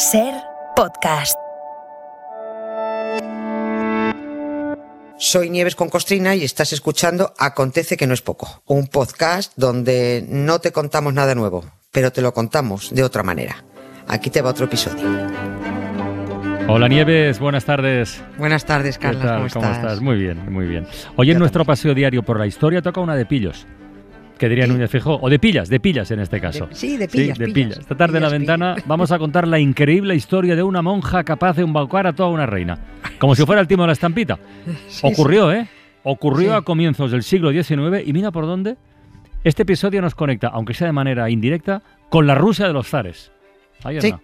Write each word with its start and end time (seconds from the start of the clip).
Ser 0.00 0.32
podcast. 0.74 1.38
Soy 5.18 5.50
Nieves 5.50 5.76
con 5.76 5.90
Costrina 5.90 6.34
y 6.34 6.42
estás 6.42 6.72
escuchando 6.72 7.34
Acontece 7.38 7.98
que 7.98 8.06
no 8.06 8.14
es 8.14 8.22
poco, 8.22 8.62
un 8.64 8.86
podcast 8.86 9.52
donde 9.56 10.24
no 10.26 10.58
te 10.60 10.72
contamos 10.72 11.12
nada 11.12 11.34
nuevo, 11.34 11.66
pero 11.92 12.10
te 12.12 12.22
lo 12.22 12.32
contamos 12.32 12.94
de 12.94 13.04
otra 13.04 13.22
manera. 13.22 13.62
Aquí 14.08 14.30
te 14.30 14.40
va 14.40 14.48
otro 14.48 14.64
episodio. 14.64 15.06
Hola 16.66 16.88
Nieves, 16.88 17.38
buenas 17.38 17.66
tardes. 17.66 18.22
Buenas 18.38 18.64
tardes, 18.64 18.96
¿Qué 18.96 19.02
Carlos. 19.02 19.52
¿Cómo, 19.52 19.66
¿Cómo 19.66 19.76
estás? 19.76 20.00
Muy 20.00 20.16
bien, 20.16 20.50
muy 20.50 20.64
bien. 20.64 20.86
Hoy 21.16 21.30
en 21.30 21.38
nuestro 21.38 21.66
paseo 21.66 21.92
diario 21.92 22.22
por 22.22 22.38
la 22.38 22.46
historia 22.46 22.80
toca 22.80 23.02
una 23.02 23.16
de 23.16 23.26
pillos. 23.26 23.66
Que 24.40 24.48
diría 24.48 24.64
Sí. 24.64 24.72
Núñez 24.72 24.90
Fijo, 24.90 25.18
o 25.20 25.28
de 25.28 25.38
pillas, 25.38 25.68
de 25.68 25.80
pillas 25.80 26.10
en 26.12 26.18
este 26.20 26.40
caso. 26.40 26.66
De- 26.66 26.74
sí, 26.74 26.96
de 26.96 27.06
pillas, 27.08 27.36
de 27.38 27.44
pillas. 27.44 27.54
pillas. 27.74 27.78
Esta 27.80 27.94
tarde 27.94 28.16
en 28.16 28.22
la 28.22 28.30
ventana 28.30 28.74
pillas. 28.74 28.88
vamos 28.88 29.12
a 29.12 29.18
contar 29.18 29.46
la 29.46 29.58
increíble 29.58 30.14
historia 30.14 30.56
de 30.56 30.62
una 30.62 30.80
monja 30.80 31.22
capaz 31.24 31.56
de 31.56 31.62
embaucar 31.62 32.06
a 32.06 32.14
toda 32.14 32.30
una 32.30 32.46
reina. 32.46 32.78
Como 33.18 33.34
si 33.34 33.44
fuera 33.44 33.60
el 33.60 33.68
timo 33.68 33.82
de 33.82 33.88
la 33.88 33.92
estampita. 33.92 34.38
Sí, 34.88 35.06
Ocurrió, 35.06 35.52
¿eh? 35.52 35.68
Ocurrió 36.04 36.54
a 36.54 36.62
comienzos 36.62 37.10
del 37.12 37.22
siglo 37.22 37.50
XIX 37.52 38.02
y 38.06 38.14
mira 38.14 38.30
por 38.30 38.46
dónde. 38.46 38.76
Este 39.44 39.62
episodio 39.64 40.00
nos 40.00 40.14
conecta, 40.14 40.48
aunque 40.48 40.72
sea 40.72 40.86
de 40.86 40.94
manera 40.94 41.28
indirecta, 41.28 41.82
con 42.08 42.26
la 42.26 42.34
Rusia 42.34 42.66
de 42.66 42.72
los 42.72 42.88
zares. 42.88 43.30
Ahí 43.84 44.00
Sí. 44.00 44.06
anda. 44.10 44.22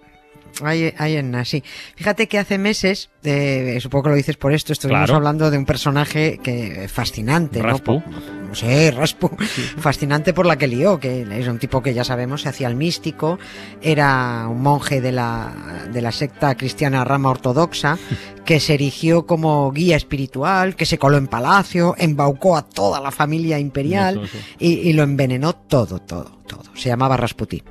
Ahí, 0.63 0.93
ahí 0.97 1.17
en 1.17 1.45
sí. 1.45 1.63
Fíjate 1.97 2.29
que 2.29 2.39
hace 2.39 2.57
meses, 2.57 3.11
eh, 3.25 3.79
supongo 3.81 4.05
que 4.05 4.09
lo 4.11 4.15
dices 4.17 4.37
por 4.37 4.53
esto, 4.53 4.73
estuvimos 4.73 5.01
Claro. 5.05 5.17
hablando 5.17 5.51
de 5.51 5.59
un 5.59 5.67
personaje 5.67 6.39
que 6.43 6.89
fascinante, 6.89 7.61
Raspu. 7.63 8.03
¿no? 8.07 8.55
Sí, 8.55 8.91
Raspu. 8.91 9.31
Fascinante 9.79 10.33
por 10.33 10.47
la 10.47 10.57
que 10.57 10.67
lió, 10.67 10.99
que 10.99 11.27
es 11.31 11.49
un 11.49 11.59
tipo 11.59 11.83
que 11.83 11.93
ya 11.93 12.05
sabemos 12.05 12.43
se 12.43 12.49
hacía 12.49 12.69
el 12.69 12.77
místico, 12.77 13.39
era 13.83 14.47
un 14.49 14.63
monje 14.63 15.01
de 15.03 15.13
la, 15.13 15.87
de 15.93 16.01
la 16.01 16.11
secta 16.13 16.55
cristiana 16.55 17.05
rama 17.05 17.31
ortodoxa, 17.31 17.99
que 18.47 18.59
se 18.61 18.75
erigió 18.75 19.27
como 19.27 19.71
guía 19.73 19.97
espiritual, 19.97 20.75
que 20.75 20.87
se 20.87 20.97
coló 20.99 21.19
en 21.19 21.27
palacio, 21.27 21.95
embaucó 21.99 22.57
a 22.57 22.63
toda 22.67 23.01
la 23.01 23.11
familia 23.11 23.59
imperial 23.59 24.15
Eso, 24.25 24.25
eso. 24.25 24.39
y, 24.59 24.69
y 24.89 24.93
lo 24.95 25.03
envenenó 25.03 25.53
todo, 25.55 25.99
todo, 25.99 26.39
todo. 26.47 26.63
Se 26.75 26.89
llamaba 26.89 27.17
Rasputín. 27.19 27.63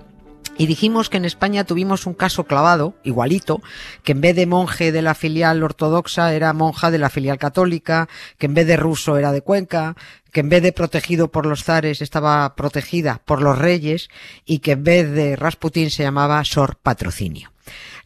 Y 0.57 0.67
dijimos 0.67 1.09
que 1.09 1.17
en 1.17 1.25
España 1.25 1.65
tuvimos 1.65 2.05
un 2.05 2.13
caso 2.13 2.45
clavado, 2.45 2.95
igualito, 3.03 3.61
que 4.03 4.13
en 4.13 4.21
vez 4.21 4.35
de 4.37 4.45
monje 4.45 4.93
de 4.93 5.01
la 5.01 5.13
filial 5.13 5.61
ortodoxa 5.61 6.33
era 6.33 6.53
monja 6.53 6.91
de 6.91 6.97
la 6.97 7.09
filial 7.09 7.37
católica, 7.37 8.07
que 8.37 8.45
en 8.45 8.53
vez 8.53 8.65
de 8.65 8.77
ruso 8.77 9.17
era 9.17 9.33
de 9.33 9.41
Cuenca, 9.41 9.95
que 10.35 10.41
en 10.41 10.49
vez 10.49 10.61
de 10.61 10.73
protegido 10.73 11.31
por 11.31 11.45
los 11.45 11.63
zares 11.63 12.01
estaba 12.01 12.57
protegida 12.57 13.21
por 13.23 13.41
los 13.41 13.57
reyes 13.57 14.09
y 14.43 14.59
que 14.59 14.73
en 14.73 14.83
vez 14.83 15.09
de 15.09 15.37
Rasputín 15.37 15.89
se 15.89 16.03
llamaba 16.03 16.43
Sor 16.43 16.75
Patrocinio. 16.75 17.53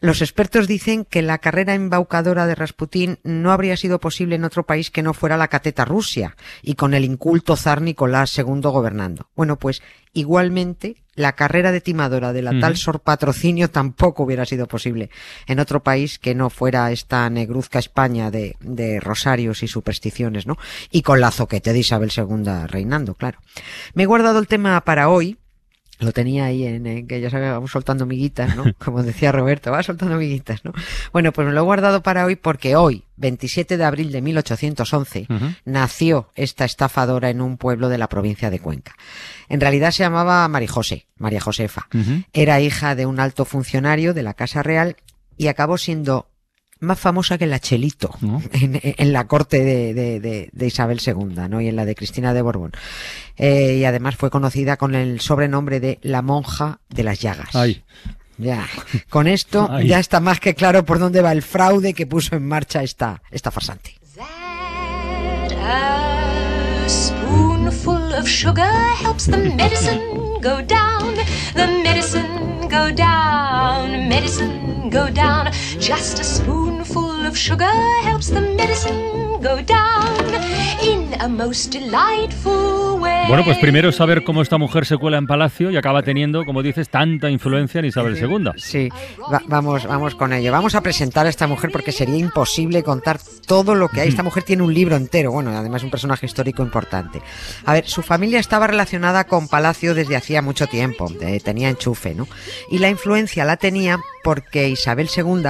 Los 0.00 0.22
expertos 0.22 0.66
dicen 0.66 1.04
que 1.04 1.22
la 1.22 1.38
carrera 1.38 1.74
embaucadora 1.74 2.46
de 2.46 2.54
Rasputín 2.54 3.18
no 3.22 3.52
habría 3.52 3.76
sido 3.76 4.00
posible 4.00 4.36
en 4.36 4.44
otro 4.44 4.64
país 4.64 4.90
que 4.90 5.02
no 5.02 5.12
fuera 5.12 5.36
la 5.36 5.48
cateta 5.48 5.84
Rusia 5.84 6.36
y 6.62 6.74
con 6.74 6.94
el 6.94 7.04
inculto 7.04 7.56
zar 7.56 7.82
Nicolás 7.82 8.38
II 8.38 8.60
gobernando. 8.62 9.28
Bueno, 9.34 9.58
pues 9.58 9.82
igualmente 10.14 11.02
la 11.14 11.34
carrera 11.34 11.70
de 11.70 11.82
timadora 11.82 12.32
de 12.32 12.40
la 12.40 12.58
tal 12.58 12.78
Sor 12.78 13.00
Patrocinio 13.00 13.68
tampoco 13.70 14.22
hubiera 14.22 14.46
sido 14.46 14.66
posible 14.66 15.10
en 15.46 15.60
otro 15.60 15.82
país 15.82 16.18
que 16.18 16.34
no 16.34 16.48
fuera 16.48 16.90
esta 16.92 17.28
negruzca 17.28 17.78
España 17.78 18.30
de, 18.30 18.56
de 18.60 19.00
rosarios 19.00 19.62
y 19.62 19.68
supersticiones, 19.68 20.46
¿no? 20.46 20.56
Y 20.90 21.02
con 21.02 21.20
la 21.20 21.30
zoquete 21.30 21.74
de 21.74 21.78
Isabel 21.80 22.10
II 22.20 22.66
reinando, 22.66 23.14
claro. 23.14 23.38
Me 23.94 24.04
he 24.04 24.06
guardado 24.06 24.38
el 24.38 24.46
tema 24.46 24.80
para 24.82 25.08
hoy, 25.08 25.36
lo 25.98 26.12
tenía 26.12 26.46
ahí 26.46 26.64
en, 26.66 26.86
en 26.86 27.06
que 27.06 27.20
ya 27.20 27.28
sabes, 27.28 27.50
vamos 27.50 27.70
soltando 27.72 28.06
miguitas, 28.06 28.56
¿no? 28.56 28.64
Como 28.78 29.02
decía 29.02 29.32
Roberto, 29.32 29.70
va 29.70 29.82
soltando 29.82 30.16
miguitas, 30.16 30.64
¿no? 30.64 30.72
Bueno, 31.12 31.30
pues 31.30 31.46
me 31.46 31.52
lo 31.52 31.60
he 31.60 31.64
guardado 31.64 32.02
para 32.02 32.24
hoy 32.24 32.36
porque 32.36 32.74
hoy, 32.74 33.04
27 33.18 33.76
de 33.76 33.84
abril 33.84 34.10
de 34.10 34.22
1811, 34.22 35.26
Ujú. 35.28 35.46
nació 35.66 36.30
esta 36.36 36.64
estafadora 36.64 37.28
en 37.28 37.42
un 37.42 37.58
pueblo 37.58 37.90
de 37.90 37.98
la 37.98 38.08
provincia 38.08 38.48
de 38.48 38.60
Cuenca. 38.60 38.94
En 39.50 39.60
realidad 39.60 39.90
se 39.90 40.02
llamaba 40.02 40.48
María 40.48 40.68
José, 40.70 41.06
María 41.18 41.40
Josefa. 41.42 41.86
Era 42.32 42.60
hija 42.62 42.94
de 42.94 43.04
un 43.04 43.20
alto 43.20 43.44
funcionario 43.44 44.14
de 44.14 44.22
la 44.22 44.32
Casa 44.32 44.62
Real 44.62 44.96
y 45.36 45.48
acabó 45.48 45.76
siendo 45.76 46.29
más 46.80 46.98
famosa 46.98 47.38
que 47.38 47.46
la 47.46 47.58
Chelito 47.60 48.10
¿No? 48.20 48.42
en, 48.52 48.80
en 48.82 49.12
la 49.12 49.26
corte 49.26 49.62
de, 49.64 49.94
de- 49.94 50.20
de- 50.20 50.50
de 50.52 50.66
Isabel 50.66 51.00
II, 51.04 51.14
¿no? 51.48 51.60
Y 51.60 51.68
en 51.68 51.76
la 51.76 51.84
de 51.84 51.94
Cristina 51.94 52.32
de 52.34 52.42
Borbón. 52.42 52.72
Eh, 53.36 53.76
y 53.80 53.84
además 53.84 54.16
fue 54.16 54.30
conocida 54.30 54.76
con 54.76 54.94
el 54.94 55.20
sobrenombre 55.20 55.80
de 55.80 55.98
la 56.02 56.22
monja 56.22 56.80
de 56.88 57.02
las 57.04 57.20
llagas. 57.20 57.54
Ay. 57.54 57.82
Ya. 58.38 58.66
Con 59.10 59.26
esto 59.26 59.68
Ay. 59.70 59.88
ya 59.88 59.98
está 59.98 60.20
más 60.20 60.40
que 60.40 60.54
claro 60.54 60.84
por 60.84 60.98
dónde 60.98 61.20
va 61.22 61.32
el 61.32 61.42
fraude 61.42 61.92
que 61.94 62.06
puso 62.06 62.36
en 62.36 62.46
marcha 62.48 62.82
esta, 62.82 63.22
esta 63.30 63.50
farsante. 63.50 63.94
That 64.16 65.52
a 66.84 66.88
spoonful 66.88 68.12
of 68.14 68.26
sugar 68.26 68.72
helps 69.04 69.26
the 69.26 69.36
medicine 69.36 70.00
go 70.42 70.62
down. 70.62 71.14
The 71.54 71.66
medicine 71.84 72.68
go 72.68 72.90
down. 72.94 73.29
Medicine 74.20 74.90
go 74.90 75.08
down. 75.08 75.50
Just 75.78 76.18
a 76.18 76.24
spoonful 76.24 77.24
of 77.24 77.34
sugar 77.34 77.72
helps 78.02 78.28
the 78.28 78.42
medicine 78.42 79.29
go 79.40 79.56
down 79.62 80.34
in 80.82 81.14
a 81.20 81.28
most 81.28 81.72
delightful 81.72 83.00
way. 83.00 83.26
Bueno, 83.28 83.44
pues 83.44 83.58
primero 83.58 83.92
saber 83.92 84.24
cómo 84.24 84.42
esta 84.42 84.58
mujer 84.58 84.84
se 84.86 84.96
cuela 84.96 85.18
en 85.18 85.26
palacio 85.26 85.70
y 85.70 85.76
acaba 85.76 86.02
teniendo, 86.02 86.44
como 86.44 86.62
dices, 86.62 86.88
tanta 86.88 87.30
influencia 87.30 87.78
en 87.78 87.84
Isabel 87.86 88.16
II. 88.16 88.50
Sí, 88.56 88.88
va- 89.32 89.42
vamos, 89.46 89.86
vamos 89.86 90.14
con 90.14 90.32
ello. 90.32 90.50
Vamos 90.52 90.74
a 90.74 90.82
presentar 90.82 91.26
a 91.26 91.28
esta 91.28 91.46
mujer 91.46 91.70
porque 91.72 91.92
sería 91.92 92.16
imposible 92.16 92.82
contar 92.82 93.20
todo 93.46 93.74
lo 93.74 93.88
que 93.88 94.00
hay. 94.02 94.08
Esta 94.08 94.22
mujer 94.22 94.42
tiene 94.42 94.62
un 94.62 94.74
libro 94.74 94.96
entero, 94.96 95.32
bueno, 95.32 95.50
además 95.56 95.82
un 95.84 95.90
personaje 95.90 96.26
histórico 96.26 96.62
importante. 96.62 97.20
A 97.64 97.72
ver, 97.72 97.86
su 97.86 98.02
familia 98.02 98.40
estaba 98.40 98.66
relacionada 98.66 99.24
con 99.24 99.48
Palacio 99.48 99.94
desde 99.94 100.16
hacía 100.16 100.42
mucho 100.42 100.66
tiempo, 100.66 101.10
eh, 101.20 101.40
tenía 101.42 101.68
enchufe, 101.68 102.14
¿no? 102.14 102.26
Y 102.70 102.78
la 102.78 102.88
influencia 102.88 103.44
la 103.44 103.56
tenía 103.56 103.98
porque 104.24 104.68
Isabel 104.68 105.08
II 105.14 105.44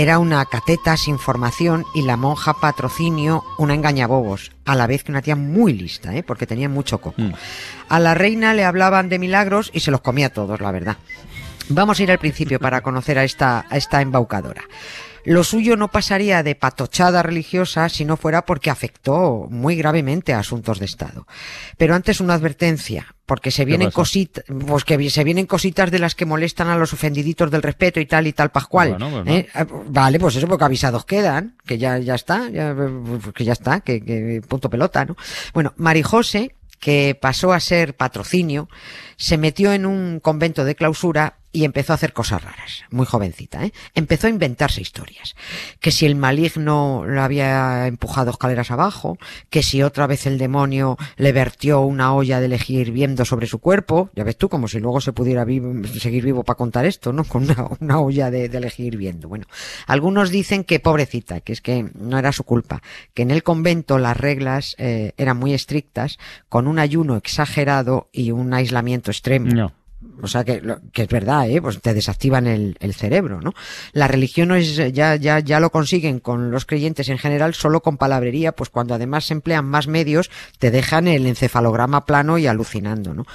era 0.00 0.18
una 0.18 0.42
cateta 0.46 0.96
sin 0.96 1.18
formación 1.18 1.84
y 1.94 2.00
la 2.00 2.16
monja 2.16 2.54
patrocinio 2.54 3.44
una 3.58 3.74
engañabobos, 3.74 4.50
a 4.64 4.74
la 4.74 4.86
vez 4.86 5.04
que 5.04 5.12
una 5.12 5.20
tía 5.20 5.36
muy 5.36 5.74
lista, 5.74 6.16
¿eh? 6.16 6.22
porque 6.22 6.46
tenía 6.46 6.70
mucho 6.70 7.02
coco. 7.02 7.20
Mm. 7.20 7.32
A 7.90 8.00
la 8.00 8.14
reina 8.14 8.54
le 8.54 8.64
hablaban 8.64 9.10
de 9.10 9.18
milagros 9.18 9.70
y 9.74 9.80
se 9.80 9.90
los 9.90 10.00
comía 10.00 10.32
todos, 10.32 10.58
la 10.58 10.72
verdad. 10.72 10.96
Vamos 11.68 12.00
a 12.00 12.02
ir 12.02 12.10
al 12.10 12.18
principio 12.18 12.58
para 12.58 12.80
conocer 12.80 13.18
a 13.18 13.24
esta, 13.24 13.66
a 13.68 13.76
esta 13.76 14.00
embaucadora. 14.00 14.62
Lo 15.24 15.44
suyo 15.44 15.76
no 15.76 15.88
pasaría 15.88 16.42
de 16.42 16.54
patochada 16.54 17.22
religiosa 17.22 17.88
si 17.88 18.04
no 18.04 18.16
fuera 18.16 18.46
porque 18.46 18.70
afectó 18.70 19.46
muy 19.50 19.76
gravemente 19.76 20.32
a 20.32 20.38
asuntos 20.38 20.78
de 20.78 20.86
Estado. 20.86 21.26
Pero 21.76 21.94
antes 21.94 22.20
una 22.20 22.34
advertencia, 22.34 23.14
porque 23.26 23.50
se 23.50 23.64
vienen 23.64 23.90
cositas, 23.90 24.44
pues 24.66 24.84
que 24.84 25.10
se 25.10 25.24
vienen 25.24 25.46
cositas 25.46 25.90
de 25.90 25.98
las 25.98 26.14
que 26.14 26.26
molestan 26.26 26.68
a 26.68 26.76
los 26.76 26.92
ofendiditos 26.92 27.50
del 27.50 27.62
respeto 27.62 28.00
y 28.00 28.06
tal 28.06 28.26
y 28.26 28.32
tal 28.32 28.50
pascual. 28.50 28.90
Bueno, 28.90 29.10
bueno. 29.10 29.30
¿eh? 29.30 29.48
Ah, 29.54 29.66
Vale, 29.86 30.18
pues 30.18 30.36
eso 30.36 30.48
porque 30.48 30.64
avisados 30.64 31.04
quedan, 31.04 31.56
que 31.66 31.78
ya, 31.78 31.98
ya 31.98 32.14
está, 32.14 32.48
ya, 32.50 32.74
que 33.34 33.44
ya 33.44 33.52
está, 33.52 33.80
que, 33.80 34.02
que 34.02 34.42
punto 34.46 34.68
pelota, 34.70 35.04
¿no? 35.04 35.16
Bueno, 35.52 35.74
Marijose, 35.76 36.56
que 36.80 37.16
pasó 37.20 37.52
a 37.52 37.60
ser 37.60 37.94
patrocinio, 37.94 38.68
se 39.16 39.36
metió 39.38 39.72
en 39.72 39.86
un 39.86 40.18
convento 40.18 40.64
de 40.64 40.74
clausura 40.74 41.39
y 41.52 41.64
empezó 41.64 41.92
a 41.92 41.96
hacer 41.96 42.12
cosas 42.12 42.44
raras, 42.44 42.84
muy 42.90 43.06
jovencita, 43.06 43.64
¿eh? 43.64 43.72
Empezó 43.94 44.26
a 44.26 44.30
inventarse 44.30 44.80
historias. 44.80 45.34
Que 45.80 45.90
si 45.90 46.06
el 46.06 46.14
maligno 46.14 47.04
lo 47.06 47.22
había 47.22 47.86
empujado 47.86 48.30
escaleras 48.30 48.70
abajo, 48.70 49.18
que 49.48 49.62
si 49.62 49.82
otra 49.82 50.06
vez 50.06 50.26
el 50.26 50.38
demonio 50.38 50.96
le 51.16 51.32
vertió 51.32 51.80
una 51.80 52.14
olla 52.14 52.40
de 52.40 52.48
lejía 52.48 52.80
hirviendo 52.80 53.24
sobre 53.24 53.46
su 53.46 53.58
cuerpo, 53.58 54.10
ya 54.14 54.22
ves 54.24 54.36
tú, 54.36 54.48
como 54.48 54.68
si 54.68 54.78
luego 54.78 55.00
se 55.00 55.12
pudiera 55.12 55.44
vi- 55.44 55.60
seguir 55.98 56.24
vivo 56.24 56.44
para 56.44 56.56
contar 56.56 56.86
esto, 56.86 57.12
¿no? 57.12 57.24
Con 57.24 57.44
una, 57.44 57.68
una 57.80 58.00
olla 58.00 58.30
de, 58.30 58.48
de 58.48 58.60
lejía 58.60 58.86
hirviendo. 58.86 59.28
Bueno, 59.28 59.46
algunos 59.86 60.30
dicen 60.30 60.62
que 60.62 60.78
pobrecita, 60.78 61.40
que 61.40 61.52
es 61.52 61.60
que 61.60 61.90
no 61.98 62.18
era 62.18 62.30
su 62.32 62.44
culpa, 62.44 62.80
que 63.12 63.22
en 63.22 63.30
el 63.32 63.42
convento 63.42 63.98
las 63.98 64.16
reglas 64.16 64.76
eh, 64.78 65.12
eran 65.16 65.36
muy 65.36 65.52
estrictas, 65.52 66.18
con 66.48 66.68
un 66.68 66.78
ayuno 66.78 67.16
exagerado 67.16 68.08
y 68.12 68.30
un 68.30 68.54
aislamiento 68.54 69.10
extremo. 69.10 69.52
No. 69.52 69.72
O 70.22 70.28
sea 70.28 70.44
que, 70.44 70.62
que 70.92 71.02
es 71.02 71.08
verdad, 71.08 71.48
¿eh? 71.48 71.60
Pues 71.60 71.80
te 71.80 71.92
desactivan 71.92 72.46
el, 72.46 72.76
el 72.80 72.94
cerebro, 72.94 73.40
¿no? 73.40 73.54
La 73.92 74.08
religión 74.08 74.50
es, 74.52 74.76
ya, 74.76 75.16
ya, 75.16 75.40
ya 75.40 75.60
lo 75.60 75.70
consiguen 75.70 76.20
con 76.20 76.50
los 76.50 76.64
creyentes 76.64 77.08
en 77.08 77.18
general 77.18 77.54
solo 77.54 77.80
con 77.82 77.98
palabrería, 77.98 78.52
pues 78.52 78.70
cuando 78.70 78.94
además 78.94 79.26
se 79.26 79.34
emplean 79.34 79.66
más 79.66 79.88
medios, 79.88 80.30
te 80.58 80.70
dejan 80.70 81.06
el 81.06 81.26
encefalograma 81.26 82.06
plano 82.06 82.38
y 82.38 82.46
alucinando, 82.46 83.14
¿no? 83.14 83.26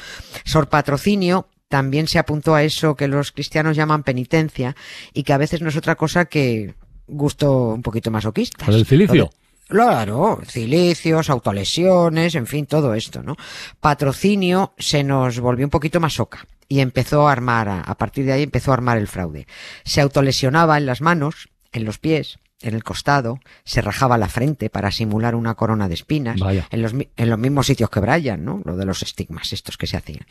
Sor 0.44 0.68
Patrocinio 0.68 1.50
también 1.68 2.08
se 2.08 2.20
apuntó 2.20 2.56
a 2.56 2.64
eso 2.64 2.96
que 2.96 3.08
los 3.08 3.32
cristianos 3.32 3.76
llaman 3.76 4.04
penitencia 4.04 4.76
y 5.14 5.24
que 5.24 5.34
a 5.34 5.38
veces 5.38 5.62
no 5.62 5.70
es 5.70 5.76
otra 5.76 5.96
cosa 5.96 6.26
que 6.26 6.76
gusto 7.08 7.74
un 7.74 7.82
poquito 7.82 8.10
masoquista. 8.12 8.66
¿Lo 8.68 8.74
del 8.74 8.86
cilicio? 8.86 9.30
Claro, 9.68 10.42
cilicios, 10.48 11.30
autolesiones, 11.32 12.36
en 12.36 12.46
fin, 12.46 12.68
todo 12.68 12.94
esto, 12.94 13.24
¿no? 13.24 13.36
Patrocinio 13.80 14.74
se 14.78 15.04
nos 15.04 15.40
volvió 15.40 15.66
un 15.66 15.72
poquito 15.72 16.00
más 16.00 16.14
soca 16.14 16.46
y 16.68 16.80
empezó 16.80 17.28
a 17.28 17.32
armar, 17.32 17.70
a, 17.70 17.82
a 17.82 17.96
partir 17.96 18.26
de 18.26 18.34
ahí 18.34 18.44
empezó 18.44 18.72
a 18.72 18.76
armar 18.76 18.98
el 18.98 19.08
fraude. 19.08 19.48
Se 19.84 20.02
autolesionaba 20.02 20.78
en 20.78 20.86
las 20.86 21.02
manos, 21.02 21.50
en 21.72 21.86
los 21.86 22.00
pies, 22.00 22.40
en 22.62 22.74
el 22.74 22.84
costado, 22.84 23.40
se 23.64 23.82
rajaba 23.82 24.18
la 24.18 24.30
frente 24.30 24.70
para 24.70 24.92
simular 24.92 25.36
una 25.36 25.56
corona 25.56 25.88
de 25.88 25.94
espinas, 25.94 26.40
Vaya. 26.40 26.68
en 26.72 26.82
los, 26.82 26.94
en 26.94 27.30
los 27.30 27.40
mismos 27.40 27.68
sitios 27.68 27.90
que 27.90 28.00
Brian, 28.00 28.44
¿no? 28.44 28.62
Lo 28.64 28.76
de 28.78 28.86
los 28.86 29.02
estigmas 29.04 29.54
estos 29.54 29.78
que 29.78 29.88
se 29.88 29.98
hacían. 29.98 30.26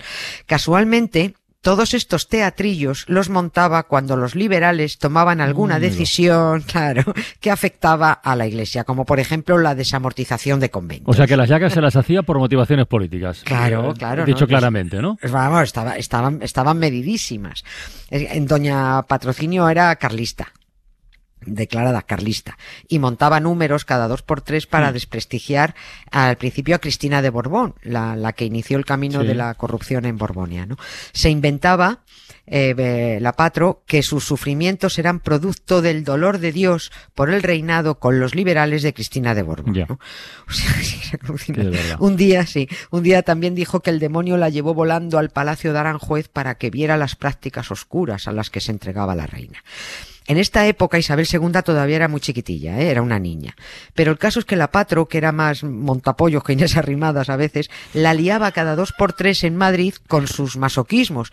Casualmente, 0.47 1.35
todos 1.65 1.95
estos 1.95 2.29
teatrillos 2.29 3.05
los 3.09 3.31
montaba 3.31 3.85
cuando 3.85 4.17
los 4.17 4.35
liberales 4.37 4.99
tomaban 4.99 5.41
alguna 5.41 5.77
Amigo. 5.77 5.91
decisión, 5.91 6.61
claro, 6.71 7.03
que 7.41 7.51
afectaba 7.51 8.13
a 8.13 8.37
la 8.37 8.47
iglesia, 8.47 8.85
como 8.85 9.05
por 9.05 9.19
ejemplo 9.19 9.59
la 9.59 9.75
desamortización 9.75 10.61
de 10.61 10.71
conventos. 10.71 11.13
O 11.13 11.17
sea 11.17 11.27
que 11.27 11.37
las 11.37 11.49
llagas 11.49 11.73
se 11.73 11.81
las 11.81 11.97
hacía 11.97 12.23
por 12.23 12.39
motivaciones 12.39 12.87
políticas. 12.87 13.43
Claro, 13.45 13.91
Eh, 13.91 13.95
claro, 13.99 14.25
Dicho 14.27 14.43
¿no? 14.43 14.47
claramente, 14.47 15.01
¿no? 15.01 15.17
Pues 15.21 15.33
Vamos, 15.33 15.63
estaba, 15.65 15.97
estaban, 15.97 16.41
estaban 16.43 16.79
medidísimas. 16.79 17.65
Eh, 18.11 18.39
Doña 18.43 19.03
Patrocinio 19.03 19.69
era 19.69 19.97
carlista, 19.97 20.53
declarada 21.47 22.03
carlista, 22.03 22.57
y 22.89 22.99
montaba 22.99 23.41
números 23.41 23.85
cada 23.85 24.09
dos 24.09 24.23
por 24.23 24.41
tres 24.43 24.67
para 24.67 24.91
Mm. 24.91 24.95
desprestigiar 24.95 25.75
al 26.11 26.37
principio 26.37 26.77
a 26.77 26.79
Cristina 26.79 27.23
de 27.23 27.31
Borbón, 27.31 27.75
la, 27.83 28.17
la 28.17 28.33
que 28.33 28.45
inició 28.45 28.77
el 28.79 28.85
camino 28.85 29.21
Sí. 29.23 29.27
de 29.27 29.35
la 29.35 29.55
corrupción 29.55 30.05
en 30.05 30.19
Borbonia. 30.19 30.67
¿no? 30.67 30.77
Se 31.13 31.31
inventaba 31.31 32.01
eh, 32.47 33.19
la 33.23 33.33
Patro 33.33 33.83
que 33.87 34.03
sus 34.03 34.23
sufrimientos 34.25 34.99
eran 34.99 35.19
producto 35.21 35.81
del 35.81 36.05
dolor 36.05 36.39
de 36.41 36.53
Dios 36.53 36.93
por 37.15 37.31
el 37.31 37.43
reinado 37.43 37.99
con 37.99 38.21
los 38.21 38.35
liberales 38.35 38.83
de 38.83 38.93
Cristina 38.93 39.35
de 39.35 39.43
Borbón. 39.43 39.87
¿no? 39.89 39.99
O 40.49 40.53
sea. 40.53 40.75
Un 42.01 42.17
día, 42.17 42.45
sí, 42.47 42.69
un 42.91 43.03
día 43.03 43.23
también 43.23 43.55
dijo 43.55 43.81
que 43.81 43.89
el 43.91 43.99
demonio 43.99 44.37
la 44.37 44.51
llevó 44.51 44.75
volando 44.75 45.19
al 45.19 45.31
palacio 45.31 45.73
de 45.73 45.79
Aranjuez 45.79 46.29
para 46.29 46.57
que 46.57 46.69
viera 46.71 46.97
las 46.99 47.17
prácticas 47.17 47.71
oscuras 47.71 48.29
a 48.29 48.33
las 48.33 48.51
que 48.51 48.61
se 48.61 48.73
entregaba 48.73 49.15
la 49.15 49.27
reina. 49.27 49.63
En 50.27 50.39
esta 50.39 50.67
época 50.67 50.99
Isabel 50.99 51.27
II 51.31 51.63
todavía 51.65 51.97
era 51.97 52.09
muy 52.09 52.21
chiquitilla, 52.21 52.81
¿eh? 52.81 52.91
era 52.91 53.03
una 53.03 53.19
niña. 53.19 53.55
Pero 53.95 54.11
el 54.11 54.19
caso 54.19 54.39
es 54.39 54.45
que 54.45 54.57
la 54.57 54.71
Patro, 54.71 55.07
que 55.07 55.19
era 55.19 55.33
más 55.33 55.63
montapollos 55.63 56.43
que 56.43 56.55
Inés 56.55 56.77
Arrimadas 56.77 57.29
a 57.29 57.37
veces, 57.37 57.71
la 57.93 58.15
liaba 58.15 58.53
cada 58.53 58.77
dos 58.77 58.93
por 58.93 59.13
tres 59.13 59.45
en 59.45 59.57
Madrid 59.57 59.95
con 60.09 60.27
sus 60.27 60.57
masoquismos. 60.57 61.33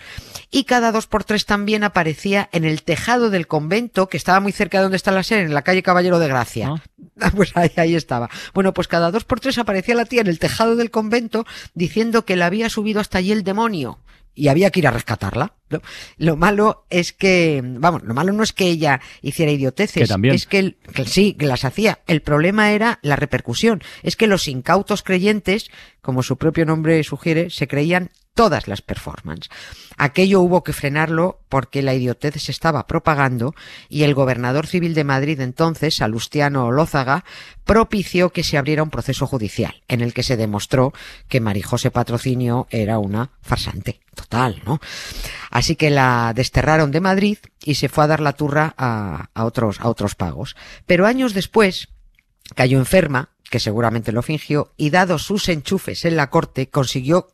Y 0.49 0.65
cada 0.65 0.91
dos 0.91 1.07
por 1.07 1.23
tres 1.23 1.45
también 1.45 1.83
aparecía 1.83 2.49
en 2.51 2.65
el 2.65 2.83
tejado 2.83 3.29
del 3.29 3.47
convento, 3.47 4.09
que 4.09 4.17
estaba 4.17 4.39
muy 4.39 4.51
cerca 4.51 4.79
de 4.79 4.83
donde 4.83 4.97
está 4.97 5.11
la 5.11 5.23
sede, 5.23 5.41
en 5.41 5.53
la 5.53 5.61
calle 5.61 5.83
Caballero 5.83 6.19
de 6.19 6.27
Gracia. 6.27 6.73
Ah. 6.75 6.81
Ah, 7.19 7.31
Pues 7.35 7.51
ahí, 7.55 7.71
ahí 7.75 7.95
estaba. 7.95 8.29
Bueno, 8.53 8.73
pues 8.73 8.87
cada 8.87 9.11
dos 9.11 9.25
por 9.25 9.39
tres 9.39 9.59
aparecía 9.59 9.93
la 9.93 10.05
tía 10.05 10.21
en 10.21 10.27
el 10.27 10.39
tejado 10.39 10.75
del 10.75 10.89
convento 10.89 11.45
diciendo 11.75 12.25
que 12.25 12.35
la 12.35 12.47
había 12.47 12.67
subido 12.69 12.99
hasta 12.99 13.19
allí 13.19 13.31
el 13.31 13.43
demonio 13.43 13.99
y 14.33 14.47
había 14.47 14.69
que 14.71 14.79
ir 14.79 14.87
a 14.87 14.91
rescatarla. 14.91 15.53
Lo, 15.69 15.81
lo 16.17 16.35
malo 16.35 16.85
es 16.89 17.13
que, 17.13 17.61
vamos, 17.63 18.03
lo 18.03 18.13
malo 18.13 18.33
no 18.33 18.43
es 18.43 18.53
que 18.53 18.65
ella 18.65 18.99
hiciera 19.21 19.51
idioteces, 19.51 20.03
Que 20.03 20.07
también. 20.07 20.35
es 20.35 20.45
que, 20.45 20.59
el- 20.59 20.77
que 20.93 21.05
sí, 21.05 21.33
que 21.33 21.45
las 21.45 21.65
hacía. 21.65 21.99
El 22.07 22.21
problema 22.21 22.71
era 22.71 22.99
la 23.01 23.15
repercusión. 23.15 23.81
Es 24.03 24.15
que 24.15 24.27
los 24.27 24.47
incautos 24.47 25.03
creyentes, 25.03 25.69
como 26.01 26.23
su 26.23 26.37
propio 26.37 26.65
nombre 26.65 27.03
sugiere, 27.03 27.49
se 27.49 27.67
creían 27.67 28.09
todas 28.41 28.67
las 28.67 28.81
performances. 28.81 29.51
Aquello 29.97 30.41
hubo 30.41 30.63
que 30.63 30.73
frenarlo 30.73 31.41
porque 31.47 31.83
la 31.83 31.93
idiotez 31.93 32.41
se 32.41 32.51
estaba 32.51 32.87
propagando 32.87 33.53
y 33.87 34.01
el 34.01 34.15
gobernador 34.15 34.65
civil 34.65 34.95
de 34.95 35.03
Madrid 35.03 35.39
entonces, 35.41 35.97
Salustiano 35.97 36.65
Olózaga, 36.65 37.23
propició 37.65 38.31
que 38.31 38.41
se 38.41 38.57
abriera 38.57 38.81
un 38.81 38.89
proceso 38.89 39.27
judicial 39.27 39.83
en 39.87 40.01
el 40.01 40.15
que 40.15 40.23
se 40.23 40.37
demostró 40.37 40.91
que 41.27 41.39
Marijose 41.39 41.91
Patrocinio 41.91 42.65
era 42.71 42.97
una 42.97 43.29
farsante 43.43 43.99
total, 44.15 44.63
¿no? 44.65 44.79
Así 45.51 45.75
que 45.75 45.91
la 45.91 46.33
desterraron 46.35 46.89
de 46.89 46.99
Madrid 46.99 47.37
y 47.63 47.75
se 47.75 47.89
fue 47.89 48.05
a 48.05 48.07
dar 48.07 48.21
la 48.21 48.33
turra 48.33 48.73
a, 48.75 49.29
otros, 49.35 49.79
a 49.81 49.87
otros 49.87 50.15
pagos. 50.15 50.55
Pero 50.87 51.05
años 51.05 51.35
después 51.35 51.89
cayó 52.55 52.79
enferma, 52.79 53.29
que 53.51 53.59
seguramente 53.59 54.11
lo 54.11 54.23
fingió, 54.23 54.73
y 54.77 54.89
dado 54.89 55.19
sus 55.19 55.47
enchufes 55.47 56.05
en 56.05 56.15
la 56.15 56.31
corte, 56.31 56.69
consiguió 56.69 57.27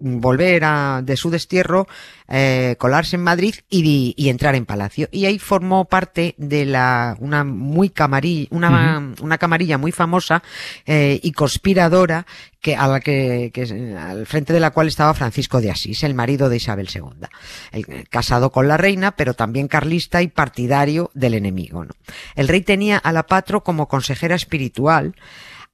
volver 0.00 0.64
a, 0.64 1.00
de 1.04 1.16
su 1.16 1.30
destierro, 1.30 1.86
eh, 2.28 2.76
colarse 2.78 3.16
en 3.16 3.22
Madrid 3.22 3.54
y, 3.68 4.14
y 4.16 4.28
entrar 4.28 4.54
en 4.54 4.66
Palacio. 4.66 5.08
Y 5.12 5.26
ahí 5.26 5.38
formó 5.38 5.84
parte 5.84 6.34
de 6.38 6.64
la, 6.64 7.16
una 7.20 7.44
muy 7.44 7.90
camarilla, 7.90 8.48
una, 8.50 9.12
una 9.20 9.38
camarilla 9.38 9.78
muy 9.78 9.92
famosa 9.92 10.42
eh, 10.86 11.20
y 11.22 11.32
conspiradora 11.32 12.26
que, 12.60 12.76
a 12.76 12.86
la 12.88 13.00
que, 13.00 13.50
que- 13.54 13.94
al 13.98 14.26
frente 14.26 14.52
de 14.52 14.60
la 14.60 14.70
cual 14.70 14.88
estaba 14.88 15.14
Francisco 15.14 15.60
de 15.60 15.70
Asís, 15.70 16.02
el 16.04 16.14
marido 16.14 16.48
de 16.48 16.56
Isabel 16.56 16.88
II. 16.94 17.26
El- 17.72 18.08
casado 18.08 18.50
con 18.50 18.68
la 18.68 18.76
reina, 18.76 19.12
pero 19.12 19.34
también 19.34 19.68
carlista 19.68 20.22
y 20.22 20.28
partidario 20.28 21.10
del 21.14 21.34
enemigo. 21.34 21.84
¿no? 21.84 21.92
El 22.36 22.48
rey 22.48 22.60
tenía 22.62 22.98
a 22.98 23.12
la 23.12 23.24
Patro 23.26 23.62
como 23.62 23.88
consejera 23.88 24.34
espiritual, 24.34 25.14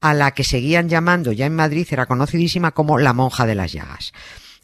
a 0.01 0.15
la 0.15 0.33
que 0.33 0.45
seguían 0.45 0.89
llamando 0.89 1.33
ya 1.33 1.47
en 1.47 1.57
Madrid, 1.57 1.87
era 1.91 2.07
conocidísima 2.07 2.73
como 2.73 2.99
la 2.99 3.13
monja 3.13 3.47
de 3.47 3.55
las 3.55 3.73
llagas. 3.73 4.13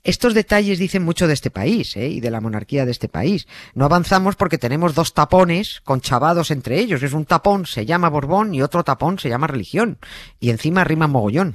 Estos 0.04 0.34
detalles 0.34 0.80
dicen 0.80 1.04
mucho 1.04 1.28
de 1.28 1.34
este 1.34 1.50
país 1.50 1.96
¿eh? 1.96 2.08
y 2.08 2.20
de 2.20 2.32
la 2.32 2.40
monarquía 2.40 2.84
de 2.84 2.90
este 2.90 3.08
país. 3.08 3.46
No 3.74 3.84
avanzamos 3.84 4.34
porque 4.34 4.58
tenemos 4.58 4.96
dos 4.96 5.14
tapones 5.14 5.80
conchavados 5.84 6.50
entre 6.50 6.80
ellos. 6.80 7.04
Es 7.04 7.12
un 7.12 7.24
tapón 7.24 7.66
se 7.66 7.86
llama 7.86 8.08
Borbón 8.08 8.52
y 8.52 8.62
otro 8.62 8.82
tapón 8.82 9.20
se 9.20 9.28
llama 9.28 9.46
religión. 9.46 9.98
Y 10.40 10.50
encima 10.50 10.82
rima 10.82 11.06
mogollón. 11.06 11.54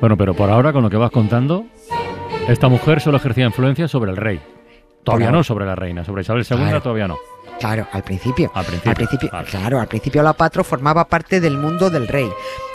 Bueno, 0.00 0.16
pero 0.18 0.34
por 0.34 0.50
ahora, 0.50 0.72
con 0.72 0.82
lo 0.82 0.90
que 0.90 0.96
vas 0.96 1.12
contando, 1.12 1.64
esta 2.48 2.68
mujer 2.68 3.00
solo 3.00 3.16
ejercía 3.16 3.46
influencia 3.46 3.88
sobre 3.88 4.10
el 4.10 4.16
rey. 4.16 4.40
Todavía 5.04 5.30
no 5.30 5.44
sobre 5.44 5.66
la 5.66 5.74
reina. 5.74 6.04
Sobre 6.04 6.22
Isabel 6.22 6.44
II 6.48 6.56
Claro. 6.56 6.82
todavía 6.82 7.08
no. 7.08 7.16
Claro, 7.60 7.86
al 7.92 8.02
principio. 8.02 8.50
Al 8.54 8.64
principio, 8.64 8.90
Al 8.90 8.96
principio, 8.96 9.30
vale. 9.32 9.48
claro, 9.48 9.80
al 9.80 9.86
principio 9.86 10.22
la 10.22 10.32
Patro 10.32 10.64
formaba 10.64 11.04
parte 11.06 11.40
del 11.40 11.56
mundo 11.56 11.88
del 11.88 12.08
rey. 12.08 12.28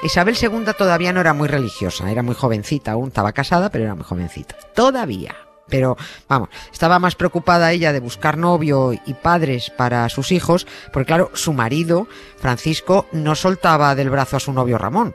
Isabel 0.04 0.38
II 0.42 0.64
todavía 0.78 1.12
no 1.12 1.20
era 1.20 1.34
muy 1.34 1.48
religiosa, 1.50 2.10
era 2.10 2.24
muy 2.24 2.36
jovencita 2.36 2.92
aún, 2.94 3.10
estaba 3.10 3.34
casada, 3.34 3.70
pero 3.70 3.84
era 3.84 3.96
muy 3.96 4.06
jovencita. 4.06 4.56
Todavía. 4.74 5.36
Pero, 5.68 5.98
vamos, 6.28 6.50
estaba 6.72 6.98
más 6.98 7.14
preocupada 7.16 7.72
ella 7.72 7.94
de 7.94 8.00
buscar 8.00 8.38
novio 8.38 8.92
y 9.06 9.14
padres 9.14 9.70
para 9.70 10.08
sus 10.10 10.31
hijos, 10.31 10.66
porque 10.94 11.06
claro, 11.08 11.30
su 11.36 11.54
marido, 11.54 12.08
Francisco, 12.38 13.06
no 13.12 13.36
soltaba 13.36 13.94
del 13.96 14.10
brazo 14.10 14.38
a 14.38 14.40
su 14.40 14.52
novio 14.54 14.78
Ramón. 14.80 15.14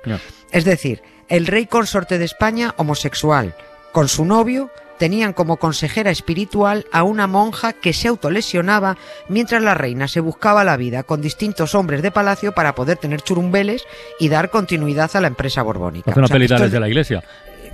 Es 0.53 0.65
decir, 0.65 1.03
el 1.29 1.47
rey 1.47 1.67
consorte 1.67 2.19
de 2.19 2.25
España, 2.27 2.75
homosexual, 2.77 3.55
con 3.93 4.07
su 4.09 4.25
novio, 4.25 4.71
tenían 5.05 5.35
como 5.35 5.59
consejera 5.59 6.11
espiritual 6.11 6.87
a 6.91 7.03
una 7.03 7.27
monja 7.27 7.75
que 7.75 7.93
se 7.93 8.09
autolesionaba 8.09 8.97
mientras 9.29 9.61
la 9.63 9.75
reina 9.75 10.09
se 10.09 10.21
buscaba 10.21 10.65
la 10.65 10.79
vida 10.79 11.03
con 11.03 11.21
distintos 11.21 11.75
hombres 11.75 12.01
de 12.01 12.11
palacio 12.11 12.53
para 12.55 12.75
poder 12.75 12.97
tener 12.97 13.21
churumbeles 13.21 13.83
y 14.19 14.31
dar 14.31 14.49
continuidad 14.49 15.11
a 15.15 15.21
la 15.21 15.27
empresa 15.29 15.61
borbónica. 15.61 16.11
Hace 16.11 16.21
una 16.21 16.25
O 16.25 16.29
sea, 16.29 16.35
peli 16.37 16.47
esto 16.47 16.55
Tales 16.55 16.67
es- 16.69 16.73
de 16.73 16.81
la 16.81 16.89
iglesia. 16.89 17.23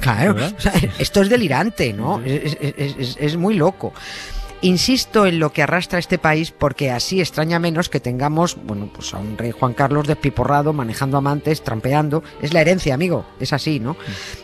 Claro, 0.00 0.34
¿Verdad? 0.34 0.54
o 0.58 0.60
sea, 0.60 0.72
esto 0.98 1.22
es 1.22 1.28
delirante, 1.28 1.92
¿no? 1.92 2.20
Es 2.24 3.36
muy 3.36 3.54
loco. 3.54 3.92
Insisto 4.62 5.24
en 5.24 5.38
lo 5.38 5.52
que 5.52 5.62
arrastra 5.62 5.98
este 5.98 6.18
país 6.18 6.50
porque 6.50 6.90
así 6.90 7.20
extraña 7.20 7.58
menos 7.58 7.88
que 7.88 7.98
tengamos, 7.98 8.58
bueno, 8.62 8.90
pues 8.92 9.14
a 9.14 9.18
un 9.18 9.38
rey 9.38 9.52
Juan 9.52 9.72
Carlos 9.72 10.06
despiporrado, 10.06 10.74
manejando 10.74 11.16
amantes, 11.16 11.62
trampeando. 11.62 12.22
Es 12.42 12.52
la 12.52 12.60
herencia, 12.60 12.92
amigo, 12.92 13.24
es 13.40 13.54
así, 13.54 13.80
¿no? 13.80 13.96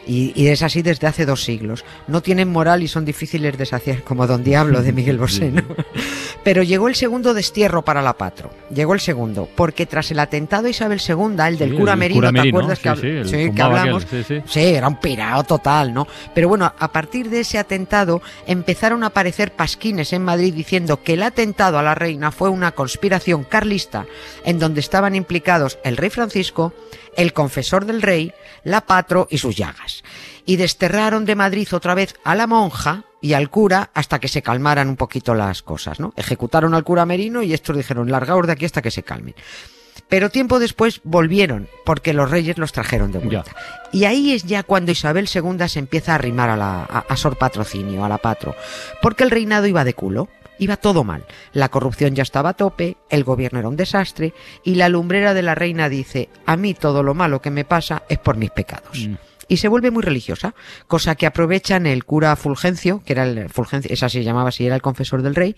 Y, 0.07 0.33
y 0.35 0.49
es 0.49 0.63
así 0.63 0.81
desde 0.81 1.07
hace 1.07 1.27
dos 1.27 1.45
siglos. 1.45 1.85
No 2.07 2.23
tienen 2.23 2.49
moral 2.49 2.83
y 2.83 2.89
son 2.89 3.05
difíciles 3.05 3.59
de 3.59 3.67
saciar, 3.67 4.03
como 4.05 4.27
Don 4.27 4.43
Diablo 4.43 4.83
de 4.83 4.93
Miguel 4.93 5.19
Bosé, 5.19 5.51
¿no? 5.51 5.63
Pero 6.47 6.63
llegó 6.63 6.87
el 6.87 6.95
segundo 6.95 7.35
destierro 7.35 7.85
para 7.85 8.03
la 8.03 8.17
Patro. 8.17 8.53
Llegó 8.73 8.95
el 8.95 9.01
segundo, 9.01 9.49
porque 9.57 9.85
tras 9.85 10.13
el 10.13 10.21
atentado 10.21 10.69
a 10.69 10.71
Isabel 10.71 11.01
II, 11.01 11.45
el 11.45 11.59
del 11.59 11.71
Sí, 11.71 11.77
cura 11.77 11.95
el 11.95 11.99
Merino, 11.99 12.19
cura 12.21 12.29
¿te 12.29 12.33
Merino, 12.35 12.59
acuerdas 12.59 12.79
sí, 12.79 12.85
que, 12.85 13.25
sí, 13.25 13.35
el 13.35 13.53
que 13.53 13.63
aquel, 13.63 13.63
hablamos? 13.63 14.07
sí, 14.47 14.61
era 14.61 14.87
un 14.87 15.01
pirao 15.01 15.43
total, 15.43 15.93
¿no? 15.93 16.07
Pero 16.37 16.49
bueno, 16.49 16.73
a 16.79 16.93
partir 16.93 17.31
de 17.31 17.41
ese 17.41 17.59
atentado 17.59 18.23
empezaron 18.47 19.03
a 19.03 19.09
aparecer 19.09 19.51
pasquines 19.55 20.13
en 20.13 20.23
Madrid 20.23 20.55
diciendo 20.55 21.03
que 21.03 21.15
el 21.15 21.25
atentado 21.25 21.81
a 21.81 21.83
la 21.83 21.97
reina 21.97 22.31
fue 22.31 22.49
una 22.49 22.71
conspiración 22.71 23.43
carlista 23.43 24.07
en 24.45 24.61
donde 24.61 24.79
estaban 24.79 25.17
implicados 25.17 25.81
el 25.83 25.97
rey 25.97 26.11
Francisco, 26.11 26.73
el 27.17 27.33
confesor 27.33 27.87
del 27.87 28.03
rey, 28.03 28.33
la 28.63 28.83
patro 28.83 29.27
y 29.33 29.39
sus 29.39 29.57
llagas. 29.57 30.05
Y 30.47 30.57
desterraron 30.57 31.25
de 31.25 31.35
Madrid 31.35 31.69
otra 31.73 31.95
vez 31.95 32.15
a 32.25 32.35
la 32.35 32.47
monja 32.47 33.05
y 33.21 33.33
al 33.35 33.51
cura 33.51 33.91
hasta 33.93 34.21
que 34.21 34.29
se 34.29 34.43
calmaran 34.43 34.89
un 34.89 34.97
poquito 34.97 35.35
las 35.35 35.63
cosas, 35.63 36.01
¿no? 36.01 36.15
Ejecutaron 36.17 36.73
al 36.75 36.85
cura 36.85 37.05
Merino 37.05 37.43
y 37.43 37.53
estos 37.53 37.77
dijeron, 37.77 38.11
largaos 38.11 38.47
de 38.47 38.53
aquí 38.53 38.65
hasta 38.65 38.83
que 38.83 38.93
se 38.93 39.03
calmen. 39.03 39.35
Pero 40.09 40.31
tiempo 40.31 40.61
después 40.61 41.01
volvieron, 41.03 41.69
porque 41.85 42.13
los 42.13 42.31
reyes 42.31 42.59
los 42.59 42.73
trajeron 42.73 43.11
de 43.11 43.19
vuelta. 43.19 43.51
Y 43.93 44.05
ahí 44.05 44.33
es 44.33 44.45
ya 44.45 44.63
cuando 44.63 44.93
Isabel 44.93 45.29
II 45.33 45.69
se 45.69 45.81
empieza 45.81 46.13
a 46.13 46.15
arrimar 46.15 46.51
a, 46.51 46.57
la, 46.57 46.85
a, 46.85 47.05
a 47.09 47.17
Sor 47.17 47.37
Patrocinio, 47.37 48.05
a 48.05 48.09
la 48.09 48.19
Patro, 48.19 48.55
porque 49.03 49.25
el 49.25 49.31
reinado 49.31 49.67
iba 49.67 49.85
de 49.85 49.95
culo. 49.95 50.29
Iba 50.59 50.79
todo 50.79 51.05
mal. 51.05 51.27
La 51.53 51.69
corrupción 51.69 52.15
ya 52.15 52.23
estaba 52.23 52.51
a 52.51 52.55
tope, 52.55 52.97
el 53.11 53.25
gobierno 53.25 53.59
era 53.59 53.69
un 53.69 53.77
desastre 53.77 54.33
y 54.65 54.77
la 54.77 54.89
lumbrera 54.89 55.35
de 55.35 55.43
la 55.43 55.55
reina 55.55 55.91
dice, 55.91 56.31
a 56.47 56.57
mí 56.57 56.73
todo 56.73 57.03
lo 57.03 57.13
malo 57.13 57.43
que 57.43 57.51
me 57.51 57.67
pasa 57.67 58.05
es 58.09 58.19
por 58.19 58.39
mis 58.39 58.51
pecados. 58.51 59.07
Mm. 59.07 59.17
Y 59.49 59.59
se 59.59 59.69
vuelve 59.69 59.91
muy 59.91 60.03
religiosa, 60.03 60.55
cosa 60.87 61.15
que 61.15 61.27
aprovechan 61.27 61.87
el 61.87 62.05
cura 62.05 62.35
Fulgencio, 62.37 63.03
que 63.05 63.13
era 63.13 63.25
el 63.25 63.49
Fulgencio, 63.49 63.93
esa 63.93 64.09
se 64.09 64.25
llamaba 64.25 64.49
así, 64.49 64.67
era 64.67 64.75
el 64.75 64.83
confesor 64.83 65.23
del 65.23 65.35
rey, 65.35 65.57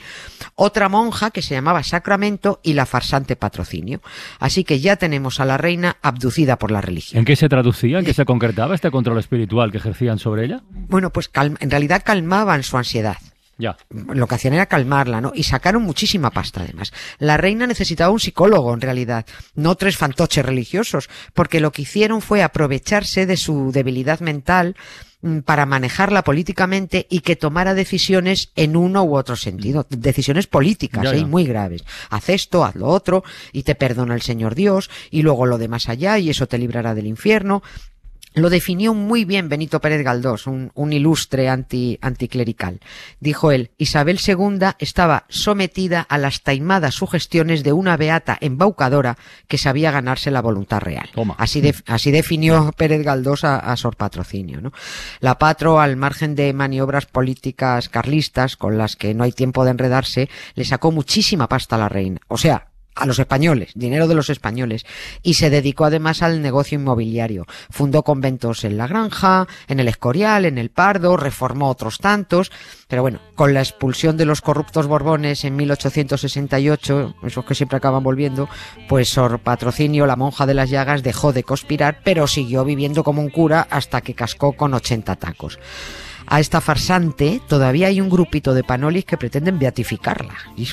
otra 0.54 0.88
monja 0.88 1.30
que 1.30 1.42
se 1.42 1.54
llamaba 1.54 1.82
Sacramento 1.82 2.60
y 2.62 2.74
la 2.74 2.86
farsante 2.86 3.36
Patrocinio. 3.36 4.00
Así 4.38 4.64
que 4.64 4.80
ya 4.80 4.96
tenemos 4.96 5.40
a 5.40 5.44
la 5.44 5.56
reina 5.56 5.96
abducida 6.02 6.58
por 6.58 6.70
la 6.70 6.80
religión. 6.80 7.18
¿En 7.18 7.24
qué 7.24 7.36
se 7.36 7.48
traducía, 7.48 7.98
en 7.98 8.04
qué 8.04 8.14
se 8.14 8.24
concretaba 8.24 8.74
este 8.74 8.90
control 8.90 9.18
espiritual 9.18 9.70
que 9.70 9.78
ejercían 9.78 10.18
sobre 10.18 10.44
ella? 10.44 10.62
Bueno, 10.70 11.10
pues 11.10 11.30
en 11.34 11.70
realidad 11.70 12.02
calmaban 12.04 12.62
su 12.62 12.76
ansiedad. 12.76 13.16
Ya. 13.58 13.76
lo 13.90 14.26
que 14.28 14.34
hacían 14.36 14.54
era 14.54 14.66
calmarla, 14.66 15.20
¿no? 15.20 15.32
Y 15.34 15.42
sacaron 15.42 15.82
muchísima 15.82 16.30
pasta 16.30 16.60
además. 16.62 16.92
La 17.18 17.36
reina 17.36 17.66
necesitaba 17.66 18.12
un 18.12 18.20
psicólogo 18.20 18.72
en 18.72 18.80
realidad, 18.80 19.26
no 19.54 19.74
tres 19.74 19.96
fantoches 19.96 20.44
religiosos, 20.44 21.10
porque 21.34 21.58
lo 21.60 21.72
que 21.72 21.82
hicieron 21.82 22.22
fue 22.22 22.42
aprovecharse 22.42 23.26
de 23.26 23.36
su 23.36 23.72
debilidad 23.72 24.20
mental 24.20 24.76
mm, 25.22 25.40
para 25.40 25.66
manejarla 25.66 26.22
políticamente 26.22 27.06
y 27.10 27.20
que 27.20 27.34
tomara 27.34 27.74
decisiones 27.74 28.52
en 28.54 28.76
uno 28.76 29.02
u 29.02 29.16
otro 29.16 29.34
sentido, 29.34 29.86
decisiones 29.90 30.46
políticas 30.46 31.02
Ya, 31.02 31.10
¿eh? 31.10 31.14
ya. 31.16 31.20
y 31.22 31.24
muy 31.24 31.44
graves. 31.44 31.84
Haz 32.10 32.28
esto, 32.28 32.64
haz 32.64 32.76
lo 32.76 32.86
otro, 32.86 33.24
y 33.52 33.64
te 33.64 33.74
perdona 33.74 34.14
el 34.14 34.22
Señor 34.22 34.54
Dios, 34.54 34.88
y 35.10 35.22
luego 35.22 35.46
lo 35.46 35.58
de 35.58 35.66
más 35.66 35.88
allá, 35.88 36.16
y 36.18 36.30
eso 36.30 36.46
te 36.46 36.58
librará 36.58 36.94
del 36.94 37.06
infierno. 37.08 37.62
Lo 38.38 38.50
definió 38.50 38.94
muy 38.94 39.24
bien 39.24 39.48
Benito 39.48 39.80
Pérez 39.80 40.02
Galdós, 40.04 40.46
un, 40.46 40.70
un 40.74 40.92
ilustre 40.92 41.48
anti, 41.48 41.98
anticlerical. 42.00 42.80
Dijo 43.20 43.52
él, 43.52 43.70
Isabel 43.78 44.18
II 44.26 44.58
estaba 44.78 45.24
sometida 45.28 46.00
a 46.08 46.18
las 46.18 46.42
taimadas 46.42 46.94
sugestiones 46.94 47.62
de 47.64 47.72
una 47.72 47.96
beata 47.96 48.36
embaucadora 48.40 49.16
que 49.48 49.58
sabía 49.58 49.90
ganarse 49.90 50.30
la 50.30 50.40
voluntad 50.42 50.80
real. 50.80 51.08
Toma. 51.14 51.34
Así, 51.38 51.60
de- 51.60 51.74
así 51.86 52.10
definió 52.10 52.72
Pérez 52.76 53.02
Galdós 53.04 53.44
a, 53.44 53.58
a 53.58 53.76
Sor 53.76 53.96
Patrocinio. 53.96 54.60
¿no? 54.60 54.72
La 55.20 55.38
Patro, 55.38 55.80
al 55.80 55.96
margen 55.96 56.34
de 56.34 56.52
maniobras 56.52 57.06
políticas 57.06 57.88
carlistas 57.88 58.56
con 58.56 58.78
las 58.78 58.96
que 58.96 59.14
no 59.14 59.24
hay 59.24 59.32
tiempo 59.32 59.64
de 59.64 59.70
enredarse, 59.72 60.28
le 60.54 60.64
sacó 60.64 60.92
muchísima 60.92 61.48
pasta 61.48 61.76
a 61.76 61.78
la 61.78 61.88
reina. 61.88 62.20
O 62.28 62.38
sea, 62.38 62.67
a 62.98 63.06
los 63.06 63.18
españoles, 63.18 63.72
dinero 63.74 64.08
de 64.08 64.14
los 64.14 64.30
españoles, 64.30 64.84
y 65.22 65.34
se 65.34 65.50
dedicó 65.50 65.84
además 65.84 66.22
al 66.22 66.42
negocio 66.42 66.78
inmobiliario. 66.78 67.46
Fundó 67.70 68.02
conventos 68.02 68.64
en 68.64 68.76
La 68.76 68.86
Granja, 68.86 69.46
en 69.68 69.80
el 69.80 69.88
Escorial, 69.88 70.44
en 70.44 70.58
el 70.58 70.70
Pardo, 70.70 71.16
reformó 71.16 71.68
otros 71.70 71.98
tantos, 71.98 72.50
pero 72.88 73.02
bueno, 73.02 73.20
con 73.34 73.54
la 73.54 73.60
expulsión 73.60 74.16
de 74.16 74.24
los 74.24 74.40
corruptos 74.40 74.86
Borbones 74.86 75.44
en 75.44 75.56
1868, 75.56 77.16
esos 77.24 77.44
que 77.44 77.54
siempre 77.54 77.78
acaban 77.78 78.02
volviendo, 78.02 78.48
pues 78.88 79.08
Sor 79.08 79.38
Patrocinio, 79.40 80.06
la 80.06 80.16
monja 80.16 80.46
de 80.46 80.54
las 80.54 80.70
llagas, 80.70 81.02
dejó 81.02 81.32
de 81.32 81.44
conspirar, 81.44 82.00
pero 82.04 82.26
siguió 82.26 82.64
viviendo 82.64 83.04
como 83.04 83.22
un 83.22 83.30
cura 83.30 83.66
hasta 83.70 84.00
que 84.00 84.14
cascó 84.14 84.52
con 84.52 84.74
80 84.74 85.16
tacos 85.16 85.58
a 86.28 86.40
esta 86.40 86.60
farsante 86.60 87.40
todavía 87.48 87.88
hay 87.88 88.00
un 88.00 88.10
grupito 88.10 88.54
de 88.54 88.62
panolis 88.62 89.04
que 89.04 89.16
pretenden 89.16 89.58
beatificarla. 89.58 90.34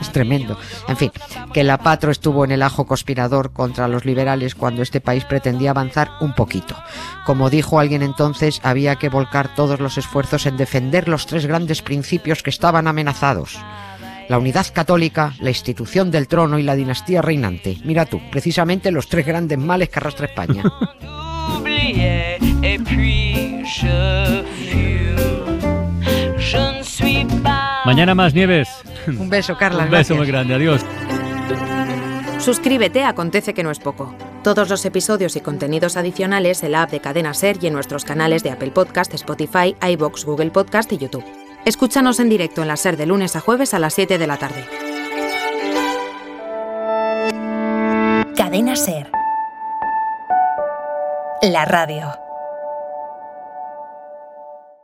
Es 0.00 0.12
tremendo. 0.12 0.58
En 0.88 0.96
fin, 0.96 1.10
que 1.52 1.64
la 1.64 1.78
Patro 1.78 2.10
estuvo 2.10 2.44
en 2.44 2.52
el 2.52 2.62
ajo 2.62 2.86
conspirador 2.86 3.52
contra 3.52 3.88
los 3.88 4.04
liberales 4.04 4.54
cuando 4.54 4.82
este 4.82 5.00
país 5.00 5.24
pretendía 5.24 5.70
avanzar 5.70 6.10
un 6.20 6.34
poquito. 6.34 6.76
Como 7.24 7.50
dijo 7.50 7.80
alguien 7.80 8.02
entonces, 8.02 8.60
había 8.62 8.96
que 8.96 9.08
volcar 9.08 9.54
todos 9.54 9.80
los 9.80 9.98
esfuerzos 9.98 10.46
en 10.46 10.56
defender 10.56 11.08
los 11.08 11.26
tres 11.26 11.46
grandes 11.46 11.82
principios 11.82 12.42
que 12.42 12.50
estaban 12.50 12.86
amenazados. 12.86 13.58
La 14.28 14.38
unidad 14.38 14.66
católica, 14.72 15.34
la 15.40 15.50
institución 15.50 16.10
del 16.10 16.28
trono 16.28 16.58
y 16.58 16.62
la 16.62 16.76
dinastía 16.76 17.22
reinante. 17.22 17.78
Mira 17.84 18.06
tú, 18.06 18.20
precisamente 18.30 18.90
los 18.90 19.08
tres 19.08 19.26
grandes 19.26 19.58
males 19.58 19.90
que 19.90 19.98
arrastra 19.98 20.26
España. 20.26 20.62
oubliais 23.64 23.64
et 23.64 23.64
puis 23.64 23.66
je 23.66 24.44
fus. 24.68 25.16
Je 26.38 26.78
ne 26.78 26.82
suis 26.82 27.24
pas. 27.42 27.82
Mañana 27.84 28.14
más 28.14 28.34
nieves. 28.34 28.68
Un 29.06 29.28
beso, 29.28 29.56
Carla. 29.56 29.84
Un 29.84 29.90
beso 29.90 30.14
gracias. 30.14 30.18
muy 30.18 30.26
grande. 30.26 30.54
Adiós. 30.54 30.84
Suscríbete 32.38 33.04
Acontece 33.04 33.54
que 33.54 33.62
no 33.62 33.70
es 33.70 33.78
poco. 33.78 34.14
Todos 34.42 34.68
los 34.68 34.84
episodios 34.84 35.34
y 35.36 35.40
contenidos 35.40 35.96
adicionales 35.96 36.62
en 36.62 36.72
la 36.72 36.82
app 36.82 36.90
de 36.90 37.00
Cadena 37.00 37.32
Ser 37.32 37.56
y 37.62 37.68
en 37.68 37.72
nuestros 37.72 38.04
canales 38.04 38.42
de 38.42 38.50
Apple 38.50 38.70
Podcast, 38.70 39.14
Spotify, 39.14 39.74
iBox, 39.80 40.26
Google 40.26 40.50
Podcast 40.50 40.92
y 40.92 40.98
YouTube. 40.98 41.24
Escúchanos 41.64 42.20
en 42.20 42.28
directo 42.28 42.60
en 42.60 42.68
la 42.68 42.76
Ser 42.76 42.98
de 42.98 43.06
lunes 43.06 43.36
a 43.36 43.40
jueves 43.40 43.72
a 43.72 43.78
las 43.78 43.94
7 43.94 44.18
de 44.18 44.26
la 44.26 44.36
tarde. 44.36 44.66
Cadena 48.36 48.76
Ser. 48.76 49.10
La 51.40 51.64
radio. 51.64 52.23